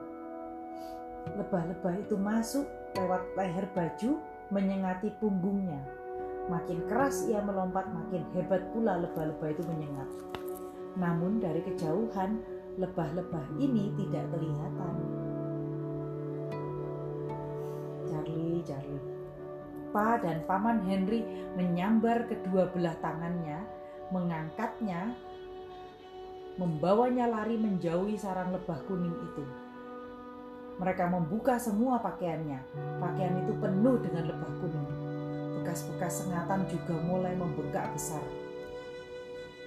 Lebah-lebah 1.35 1.99
itu 1.99 2.15
masuk 2.15 2.63
lewat 2.95 3.35
leher 3.35 3.67
baju, 3.75 4.23
menyengati 4.55 5.19
punggungnya. 5.19 5.83
Makin 6.47 6.87
keras 6.87 7.27
ia 7.27 7.43
melompat, 7.43 7.91
makin 7.91 8.23
hebat 8.31 8.71
pula 8.71 9.03
lebah-lebah 9.03 9.51
itu 9.51 9.67
menyengat. 9.67 10.07
Namun 10.95 11.43
dari 11.43 11.59
kejauhan, 11.67 12.39
lebah-lebah 12.79 13.51
ini 13.59 13.91
tidak 13.99 14.31
kelihatan. 14.31 15.20
Charlie, 18.21 18.61
Charlie. 18.61 19.05
Pa 19.91 20.21
dan 20.21 20.45
Paman 20.47 20.85
Henry 20.87 21.25
menyambar 21.57 22.29
kedua 22.29 22.69
belah 22.71 22.95
tangannya, 23.03 23.59
mengangkatnya 24.13 25.11
membawanya 26.55 27.25
lari 27.25 27.57
menjauhi 27.57 28.15
sarang 28.15 28.53
lebah 28.53 28.77
kuning 28.85 29.17
itu. 29.25 29.43
Mereka 30.77 31.09
membuka 31.09 31.57
semua 31.57 31.97
pakaiannya. 31.97 32.61
Pakaian 33.01 33.41
itu 33.41 33.53
penuh 33.57 33.97
dengan 33.99 34.29
lebah 34.29 34.51
kuning. 34.61 34.89
Bekas-bekas 35.59 36.25
sengatan 36.25 36.65
juga 36.69 36.95
mulai 37.01 37.33
membengkak 37.33 37.89
besar. 37.91 38.23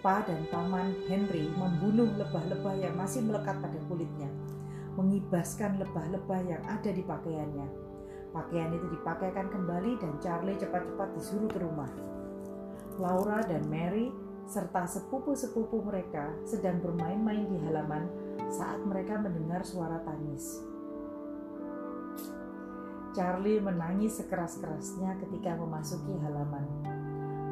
Pa 0.00 0.20
dan 0.22 0.44
paman 0.52 0.92
Henry 1.08 1.48
membunuh 1.56 2.08
lebah-lebah 2.14 2.76
yang 2.76 2.94
masih 2.94 3.24
melekat 3.24 3.56
pada 3.56 3.78
kulitnya, 3.88 4.28
mengibaskan 5.00 5.80
lebah-lebah 5.80 6.40
yang 6.44 6.62
ada 6.68 6.90
di 6.92 7.00
pakaiannya. 7.00 7.83
Pakaian 8.34 8.74
itu 8.74 8.90
dipakaikan 8.90 9.46
kembali 9.46 9.94
dan 10.02 10.18
Charlie 10.18 10.58
cepat-cepat 10.58 11.08
disuruh 11.14 11.46
ke 11.46 11.62
rumah. 11.62 11.86
Laura 12.98 13.38
dan 13.46 13.62
Mary 13.70 14.10
serta 14.50 14.90
sepupu-sepupu 14.90 15.80
mereka 15.86 16.34
sedang 16.42 16.82
bermain-main 16.82 17.46
di 17.46 17.58
halaman 17.62 18.10
saat 18.50 18.82
mereka 18.82 19.22
mendengar 19.22 19.62
suara 19.62 20.02
tangis. 20.02 20.60
Charlie 23.14 23.62
menangis 23.62 24.18
sekeras-kerasnya 24.18 25.22
ketika 25.22 25.54
memasuki 25.54 26.18
halaman. 26.18 26.66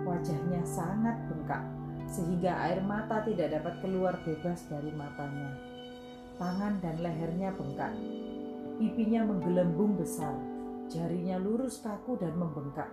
Wajahnya 0.03 0.67
sangat 0.67 1.15
bengkak, 1.31 1.63
sehingga 2.11 2.59
air 2.67 2.83
mata 2.83 3.23
tidak 3.23 3.55
dapat 3.55 3.79
keluar 3.79 4.19
bebas 4.27 4.67
dari 4.67 4.91
matanya. 4.91 5.55
Tangan 6.43 6.83
dan 6.83 6.99
lehernya 6.99 7.55
bengkak. 7.55 7.95
Pipinya 8.83 9.23
menggelembung 9.23 9.95
besar, 9.95 10.35
jarinya 10.93 11.41
lurus 11.41 11.81
kaku 11.81 12.21
dan 12.21 12.37
membengkak. 12.37 12.93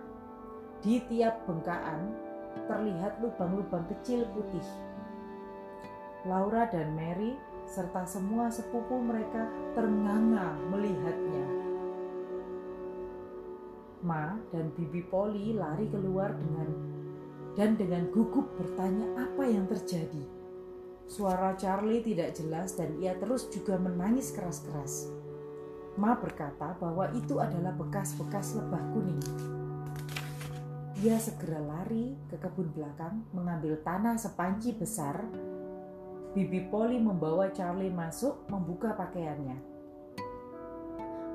Di 0.80 1.04
tiap 1.12 1.44
bengkaan 1.44 2.16
terlihat 2.64 3.20
lubang-lubang 3.20 3.84
kecil 3.92 4.24
putih. 4.32 4.64
Laura 6.24 6.64
dan 6.72 6.96
Mary 6.96 7.36
serta 7.68 8.08
semua 8.08 8.48
sepupu 8.48 8.96
mereka 8.98 9.46
ternganga 9.76 10.56
melihatnya. 10.72 11.46
Ma 14.00 14.40
dan 14.48 14.72
Bibi 14.72 15.04
Polly 15.12 15.52
lari 15.52 15.84
keluar 15.92 16.32
dengan 16.32 16.68
dan 17.52 17.76
dengan 17.76 18.08
gugup 18.08 18.48
bertanya 18.56 19.28
apa 19.28 19.44
yang 19.44 19.68
terjadi. 19.68 20.24
Suara 21.04 21.58
Charlie 21.58 22.00
tidak 22.00 22.38
jelas 22.38 22.78
dan 22.78 22.96
ia 23.02 23.12
terus 23.18 23.50
juga 23.50 23.76
menangis 23.76 24.30
keras-keras. 24.32 25.10
Ma 26.00 26.16
berkata 26.16 26.72
bahwa 26.80 27.12
itu 27.12 27.36
adalah 27.36 27.76
bekas-bekas 27.76 28.56
lebah 28.56 28.80
kuning. 28.96 29.20
Ia 31.04 31.20
segera 31.20 31.60
lari 31.60 32.16
ke 32.32 32.40
kebun 32.40 32.72
belakang 32.72 33.28
mengambil 33.36 33.76
tanah 33.84 34.16
sepanci 34.16 34.72
besar. 34.72 35.20
Bibi 36.32 36.72
Polly 36.72 36.96
membawa 36.96 37.52
Charlie 37.52 37.92
masuk 37.92 38.48
membuka 38.48 38.96
pakaiannya. 38.96 39.60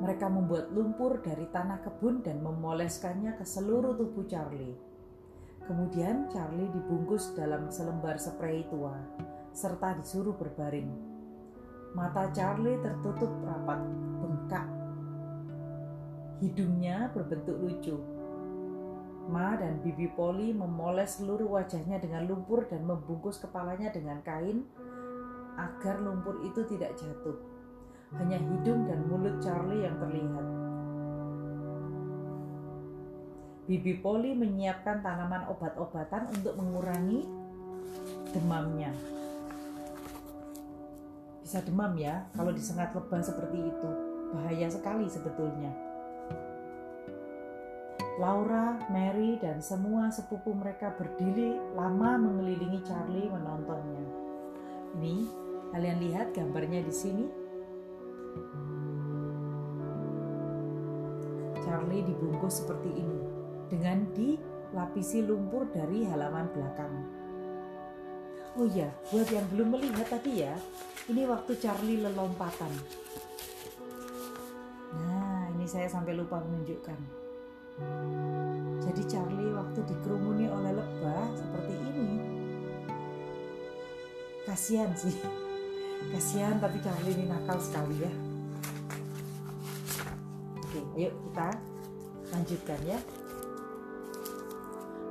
Mereka 0.02 0.28
membuat 0.34 0.74
lumpur 0.74 1.22
dari 1.22 1.46
tanah 1.54 1.86
kebun 1.86 2.26
dan 2.26 2.42
memoleskannya 2.42 3.38
ke 3.38 3.46
seluruh 3.46 3.94
tubuh 3.94 4.26
Charlie. 4.26 4.74
Kemudian 5.66 6.26
Charlie 6.34 6.74
dibungkus 6.74 7.38
dalam 7.38 7.70
selembar 7.70 8.18
spray 8.18 8.66
tua, 8.70 8.98
serta 9.54 9.94
disuruh 9.98 10.34
berbaring. 10.34 10.90
Mata 11.96 12.28
Charlie 12.36 12.76
tertutup 12.84 13.32
rapat, 13.48 13.82
bengkak. 14.46 14.70
Hidungnya 16.38 17.10
berbentuk 17.10 17.58
lucu. 17.58 17.98
Ma 19.26 19.58
dan 19.58 19.82
Bibi 19.82 20.14
Polly 20.14 20.54
memoles 20.54 21.18
seluruh 21.18 21.50
wajahnya 21.58 21.98
dengan 21.98 22.30
lumpur 22.30 22.70
dan 22.70 22.86
membungkus 22.86 23.42
kepalanya 23.42 23.90
dengan 23.90 24.22
kain 24.22 24.70
agar 25.58 25.98
lumpur 25.98 26.46
itu 26.46 26.62
tidak 26.70 26.94
jatuh 26.94 27.34
hanya 28.22 28.38
hidung 28.38 28.86
dan 28.86 29.02
mulut 29.10 29.42
Charlie 29.42 29.82
yang 29.82 29.98
terlihat. 29.98 30.46
Bibi 33.66 33.98
Polly 33.98 34.38
menyiapkan 34.38 35.02
tanaman 35.02 35.50
obat-obatan 35.50 36.30
untuk 36.38 36.54
mengurangi 36.54 37.26
demamnya. 38.30 38.94
Bisa 41.42 41.66
demam 41.66 41.98
ya 41.98 42.30
kalau 42.38 42.54
disengat 42.54 42.94
lebah 42.94 43.26
seperti 43.26 43.74
itu. 43.74 44.05
Bahaya 44.34 44.72
sekali 44.72 45.06
sebetulnya. 45.06 45.70
Laura, 48.16 48.80
Mary, 48.88 49.36
dan 49.44 49.60
semua 49.60 50.08
sepupu 50.08 50.56
mereka 50.56 50.96
berdiri 50.96 51.60
lama 51.76 52.16
mengelilingi 52.16 52.80
Charlie 52.88 53.28
menontonnya. 53.28 54.08
Ini, 54.96 55.16
kalian 55.76 56.00
lihat 56.00 56.32
gambarnya 56.32 56.80
di 56.80 56.94
sini. 56.96 57.26
Charlie 61.60 62.08
dibungkus 62.08 62.64
seperti 62.64 63.04
ini 63.04 63.20
dengan 63.68 64.08
dilapisi 64.16 65.20
lumpur 65.20 65.68
dari 65.76 66.08
halaman 66.08 66.48
belakang. 66.56 66.96
Oh 68.56 68.64
iya, 68.64 68.88
buat 69.12 69.28
yang 69.28 69.44
belum 69.52 69.76
melihat 69.76 70.08
tadi 70.08 70.48
ya, 70.48 70.56
ini 71.12 71.28
waktu 71.28 71.60
Charlie 71.60 72.00
lelompatan. 72.00 72.72
Ini 75.66 75.74
saya 75.82 75.90
sampai 75.90 76.14
lupa 76.14 76.38
menunjukkan. 76.46 77.00
Jadi 78.86 79.02
Charlie 79.10 79.50
waktu 79.50 79.82
dikerumuni 79.82 80.46
oleh 80.46 80.78
lebah 80.78 81.26
seperti 81.34 81.74
ini. 81.74 82.10
Kasihan 84.46 84.94
sih. 84.94 85.18
Kasihan 86.14 86.62
tapi 86.62 86.78
Charlie 86.86 87.18
ini 87.18 87.26
nakal 87.26 87.58
sekali 87.58 87.98
ya. 87.98 88.14
Oke, 90.62 90.86
ayo 91.02 91.10
kita 91.10 91.50
lanjutkan 92.30 92.80
ya. 92.86 93.02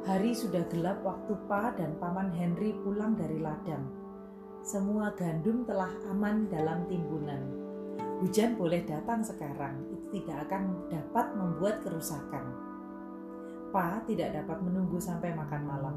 Hari 0.07 0.39
sudah 0.39 0.63
gelap 0.71 1.03
waktu 1.03 1.35
Pa 1.51 1.75
dan 1.75 1.99
Paman 1.99 2.31
Henry 2.31 2.79
pulang 2.87 3.19
dari 3.19 3.43
ladang. 3.43 3.91
Semua 4.63 5.11
gandum 5.19 5.67
telah 5.67 5.91
aman 6.15 6.47
dalam 6.47 6.87
timbunan. 6.87 7.43
Hujan 8.23 8.55
boleh 8.55 8.87
datang 8.87 9.27
sekarang, 9.27 9.83
tidak 10.15 10.47
akan 10.47 10.87
dapat 10.87 11.27
membuat 11.35 11.83
kerusakan. 11.83 12.47
Pa 13.75 13.99
tidak 14.07 14.39
dapat 14.39 14.63
menunggu 14.63 15.03
sampai 15.03 15.35
makan 15.35 15.63
malam. 15.67 15.97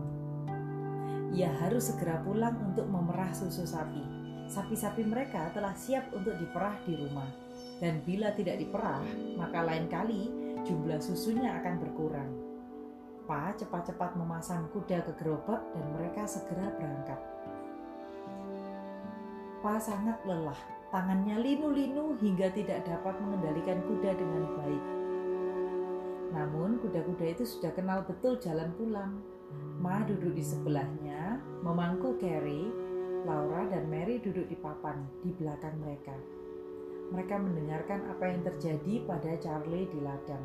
Ia 1.38 1.54
harus 1.62 1.94
segera 1.94 2.18
pulang 2.26 2.58
untuk 2.66 2.90
memerah 2.90 3.30
susu 3.30 3.62
sapi 3.62 4.18
sapi-sapi 4.48 5.04
mereka 5.04 5.52
telah 5.52 5.76
siap 5.76 6.08
untuk 6.16 6.36
diperah 6.40 6.76
di 6.88 6.96
rumah. 6.96 7.28
Dan 7.78 8.02
bila 8.02 8.34
tidak 8.34 8.58
diperah, 8.58 9.04
maka 9.38 9.62
lain 9.62 9.86
kali 9.92 10.32
jumlah 10.66 10.98
susunya 11.04 11.60
akan 11.62 11.76
berkurang. 11.78 12.32
Pa 13.28 13.52
cepat-cepat 13.54 14.16
memasang 14.16 14.72
kuda 14.72 15.04
ke 15.04 15.12
gerobak 15.20 15.60
dan 15.76 15.86
mereka 16.00 16.24
segera 16.24 16.72
berangkat. 16.80 17.20
Pa 19.60 19.76
sangat 19.84 20.16
lelah, 20.24 20.58
tangannya 20.92 21.36
linu-linu 21.44 22.16
hingga 22.20 22.52
tidak 22.56 22.88
dapat 22.88 23.16
mengendalikan 23.20 23.80
kuda 23.88 24.12
dengan 24.16 24.44
baik. 24.56 24.84
Namun 26.32 26.80
kuda-kuda 26.84 27.26
itu 27.34 27.44
sudah 27.44 27.72
kenal 27.76 28.04
betul 28.04 28.40
jalan 28.40 28.72
pulang. 28.76 29.20
Ma 29.80 30.04
duduk 30.04 30.36
di 30.36 30.44
sebelahnya, 30.44 31.40
memangku 31.64 32.20
Carrie 32.20 32.88
Laura 33.28 33.68
dan 33.68 33.92
Mary 33.92 34.24
duduk 34.24 34.48
di 34.48 34.56
papan 34.56 35.04
di 35.20 35.36
belakang 35.36 35.76
mereka. 35.84 36.16
Mereka 37.12 37.36
mendengarkan 37.40 38.08
apa 38.12 38.24
yang 38.28 38.42
terjadi 38.44 39.04
pada 39.08 39.32
Charlie 39.40 39.88
di 39.92 40.00
ladang. 40.04 40.44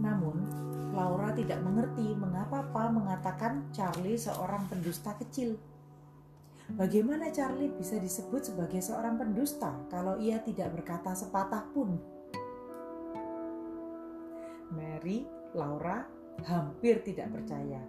Namun, 0.00 0.44
Laura 0.96 1.32
tidak 1.36 1.60
mengerti 1.60 2.16
mengapa 2.16 2.64
Pa 2.72 2.88
mengatakan 2.88 3.68
Charlie 3.72 4.16
seorang 4.16 4.64
pendusta 4.68 5.12
kecil. 5.20 5.60
Bagaimana 6.74 7.30
Charlie 7.30 7.70
bisa 7.70 7.94
disebut 8.02 8.50
sebagai 8.50 8.82
seorang 8.82 9.14
pendusta 9.14 9.70
kalau 9.86 10.18
ia 10.18 10.42
tidak 10.42 10.74
berkata 10.74 11.14
sepatah 11.14 11.62
pun? 11.70 11.94
Mary, 14.74 15.22
Laura 15.54 16.02
hampir 16.42 17.00
tidak 17.06 17.32
percaya 17.32 17.80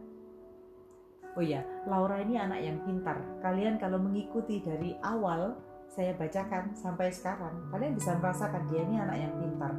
Oh 1.37 1.45
iya, 1.45 1.61
Laura 1.85 2.17
ini 2.17 2.33
anak 2.33 2.65
yang 2.65 2.81
pintar. 2.81 3.21
Kalian 3.45 3.77
kalau 3.77 4.01
mengikuti 4.01 4.57
dari 4.57 4.97
awal 5.05 5.53
saya 5.85 6.17
bacakan 6.17 6.73
sampai 6.73 7.13
sekarang, 7.13 7.61
kalian 7.69 7.93
bisa 7.93 8.17
merasakan 8.17 8.65
dia 8.65 8.81
ini 8.81 8.97
anak 8.97 9.17
yang 9.21 9.33
pintar. 9.37 9.69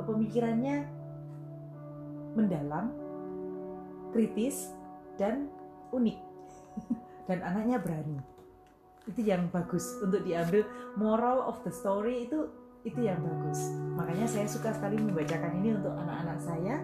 Pemikirannya 0.00 0.88
mendalam, 2.40 2.88
kritis, 4.16 4.72
dan 5.20 5.52
unik. 5.92 6.16
dan 7.26 7.42
anaknya 7.42 7.78
berani. 7.82 8.18
Itu 9.06 9.22
yang 9.22 9.46
bagus 9.54 9.86
untuk 10.02 10.26
diambil 10.26 10.66
moral 10.98 11.46
of 11.46 11.62
the 11.62 11.70
story 11.70 12.26
itu 12.26 12.50
itu 12.86 13.02
yang 13.02 13.18
bagus. 13.22 13.74
Makanya 13.98 14.26
saya 14.30 14.46
suka 14.46 14.70
sekali 14.74 14.98
membacakan 14.98 15.58
ini 15.62 15.74
untuk 15.74 15.94
anak-anak 15.94 16.38
saya 16.38 16.82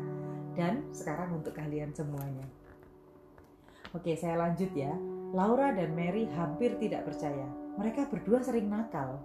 dan 0.59 0.83
sekarang 0.91 1.39
untuk 1.39 1.55
kalian 1.55 1.95
semuanya. 1.95 2.43
Oke, 3.95 4.17
saya 4.19 4.41
lanjut 4.41 4.73
ya. 4.73 4.91
Laura 5.33 5.73
dan 5.73 5.93
Mary 5.93 6.29
hampir 6.33 6.77
tidak 6.81 7.09
percaya. 7.09 7.45
Mereka 7.77 8.09
berdua 8.09 8.41
sering 8.41 8.69
nakal. 8.69 9.21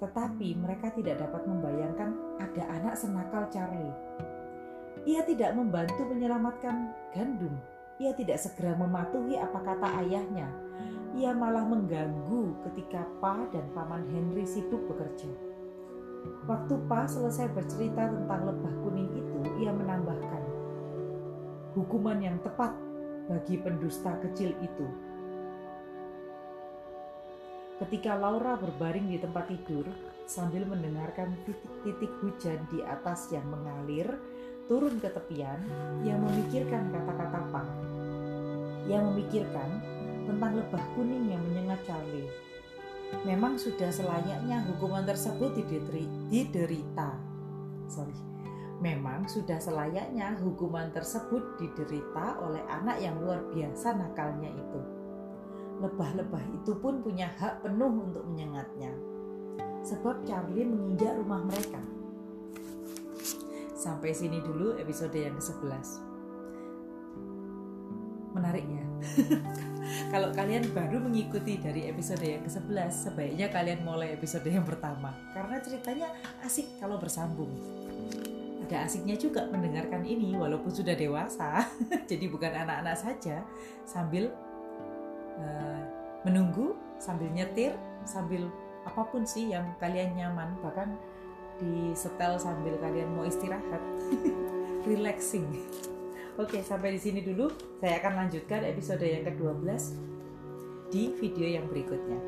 Tetapi 0.00 0.56
mereka 0.56 0.92
tidak 0.92 1.20
dapat 1.20 1.46
membayangkan 1.48 2.10
ada 2.42 2.62
anak 2.74 2.94
senakal 2.98 3.46
Charlie. 3.48 3.94
Ia 5.04 5.20
tidak 5.28 5.52
membantu 5.52 6.00
menyelamatkan 6.08 6.96
gandum. 7.12 7.54
Ia 8.02 8.12
tidak 8.18 8.42
segera 8.42 8.74
mematuhi 8.74 9.38
apa 9.38 9.58
kata 9.62 9.88
ayahnya. 10.02 10.50
Ia 11.14 11.30
malah 11.30 11.62
mengganggu 11.62 12.66
ketika 12.70 13.06
Pa 13.22 13.46
dan 13.54 13.70
Paman 13.70 14.10
Henry 14.10 14.42
sibuk 14.42 14.82
bekerja. 14.90 15.30
Waktu 16.50 16.74
Pa 16.90 17.06
selesai 17.06 17.54
bercerita 17.54 18.10
tentang 18.10 18.50
lebah 18.50 18.74
kuning 18.82 19.12
itu, 19.14 19.38
ia 19.62 19.70
menambahkan, 19.70 20.42
"Hukuman 21.78 22.18
yang 22.18 22.42
tepat 22.42 22.74
bagi 23.30 23.56
pendusta 23.62 24.18
kecil 24.20 24.52
itu. 24.58 24.86
ketika 27.74 28.14
Laura 28.14 28.54
berbaring 28.54 29.10
di 29.10 29.18
tempat 29.18 29.50
tidur 29.50 29.84
sambil 30.30 30.62
mendengarkan 30.64 31.34
titik-titik 31.42 32.12
hujan 32.22 32.62
di 32.70 32.80
atas 32.86 33.28
yang 33.34 33.44
mengalir 33.50 34.06
turun 34.64 34.96
ke 34.96 35.08
tepian 35.12 35.60
yang 36.04 36.24
memikirkan 36.24 36.88
kata-kata 36.88 37.40
Pak. 37.52 37.68
Yang 38.88 39.02
memikirkan 39.12 39.70
tentang 40.24 40.52
lebah 40.56 40.84
kuning 40.96 41.28
yang 41.28 41.42
menyengat 41.52 41.80
Charlie. 41.84 42.32
Memang 43.22 43.60
sudah 43.60 43.92
selayaknya 43.92 44.64
hukuman 44.72 45.04
tersebut 45.04 45.54
diderita. 46.32 47.14
Sorry. 47.86 48.16
Memang 48.82 49.30
sudah 49.30 49.62
selayaknya 49.62 50.34
hukuman 50.42 50.90
tersebut 50.90 51.56
diderita 51.60 52.42
oleh 52.42 52.60
anak 52.66 52.98
yang 52.98 53.16
luar 53.22 53.40
biasa 53.54 53.94
nakalnya 53.94 54.50
itu. 54.50 54.80
Lebah-lebah 55.78 56.44
itu 56.52 56.72
pun 56.80 57.00
punya 57.04 57.30
hak 57.38 57.62
penuh 57.62 57.92
untuk 57.92 58.24
menyengatnya. 58.26 58.92
Sebab 59.84 60.24
Charlie 60.24 60.66
menginjak 60.66 61.16
rumah 61.20 61.44
mereka. 61.44 61.80
Sampai 63.84 64.16
sini 64.16 64.40
dulu 64.40 64.80
episode 64.80 65.12
yang 65.12 65.36
ke-11. 65.36 66.00
Menarik 68.32 68.64
ya? 68.64 68.84
Kalau 70.12 70.32
kalian 70.32 70.72
baru 70.72 71.04
mengikuti 71.04 71.60
dari 71.60 71.92
episode 71.92 72.24
yang 72.24 72.40
ke-11, 72.48 72.88
sebaiknya 72.88 73.52
kalian 73.52 73.84
mulai 73.84 74.16
episode 74.16 74.48
yang 74.48 74.64
pertama. 74.64 75.12
Karena 75.36 75.60
ceritanya 75.60 76.08
asik 76.40 76.80
kalau 76.80 76.96
bersambung. 76.96 77.52
Ada 78.64 78.88
asiknya 78.88 79.20
juga 79.20 79.44
mendengarkan 79.52 80.00
ini 80.08 80.32
walaupun 80.32 80.72
sudah 80.72 80.96
dewasa. 80.96 81.68
Jadi 82.10 82.24
bukan 82.32 82.56
anak-anak 82.56 82.96
saja 82.96 83.44
sambil 83.84 84.32
uh, 85.36 85.80
menunggu, 86.24 86.72
sambil 86.96 87.28
nyetir, 87.28 87.76
sambil 88.08 88.48
apa 88.88 89.04
pun 89.12 89.28
sih 89.28 89.52
yang 89.52 89.76
kalian 89.76 90.16
nyaman 90.16 90.56
bahkan 90.64 90.96
di 91.62 91.94
setel 91.94 92.38
sambil 92.38 92.74
kalian 92.82 93.10
mau 93.14 93.26
istirahat. 93.26 93.82
Relaxing. 94.88 95.46
Oke 96.34 96.60
sampai 96.66 96.98
di 96.98 97.00
sini 97.00 97.20
dulu. 97.22 97.50
Saya 97.78 98.02
akan 98.02 98.26
lanjutkan 98.26 98.66
episode 98.66 99.06
yang 99.06 99.22
ke-12 99.22 99.70
di 100.90 101.14
video 101.18 101.46
yang 101.46 101.66
berikutnya. 101.70 102.18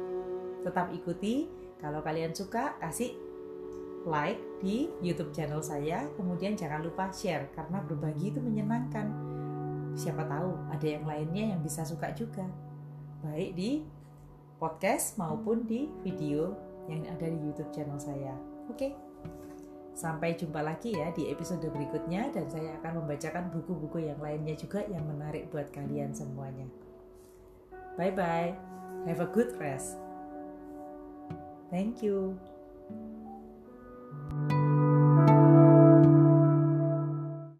Tetap 0.62 0.95
ikuti. 0.95 1.51
Kalau 1.77 2.01
kalian 2.01 2.33
suka 2.33 2.79
kasih 2.81 3.12
like 4.07 4.41
di 4.62 4.89
YouTube 5.03 5.35
channel 5.35 5.61
saya. 5.61 6.07
Kemudian 6.15 6.55
jangan 6.55 6.87
lupa 6.87 7.11
share 7.11 7.51
karena 7.53 7.83
berbagi 7.83 8.31
itu 8.31 8.41
menyenangkan. 8.41 9.11
Siapa 9.99 10.23
tahu 10.25 10.55
ada 10.71 10.87
yang 10.87 11.05
lainnya 11.05 11.57
yang 11.57 11.61
bisa 11.61 11.83
suka 11.83 12.15
juga. 12.15 12.47
Baik 13.27 13.59
di 13.59 13.71
podcast 14.57 15.19
maupun 15.21 15.67
di 15.67 15.91
video 16.07 16.55
yang 16.87 17.03
ada 17.11 17.27
di 17.27 17.39
YouTube 17.43 17.75
channel 17.75 17.99
saya. 17.99 18.33
Oke. 18.71 19.06
Sampai 19.96 20.37
jumpa 20.37 20.61
lagi 20.61 20.92
ya 20.92 21.09
di 21.16 21.32
episode 21.32 21.64
berikutnya 21.72 22.28
dan 22.28 22.44
saya 22.52 22.76
akan 22.85 23.00
membacakan 23.00 23.48
buku-buku 23.48 24.04
yang 24.04 24.20
lainnya 24.20 24.52
juga 24.52 24.85
yang 24.85 25.09
menarik 25.09 25.48
buat 25.48 25.72
kalian 25.72 26.12
semuanya. 26.12 26.68
Bye 27.96 28.12
bye. 28.12 28.52
Have 29.09 29.24
a 29.24 29.28
good 29.32 29.56
rest. 29.56 29.96
Thank 31.72 32.04
you. 32.04 32.37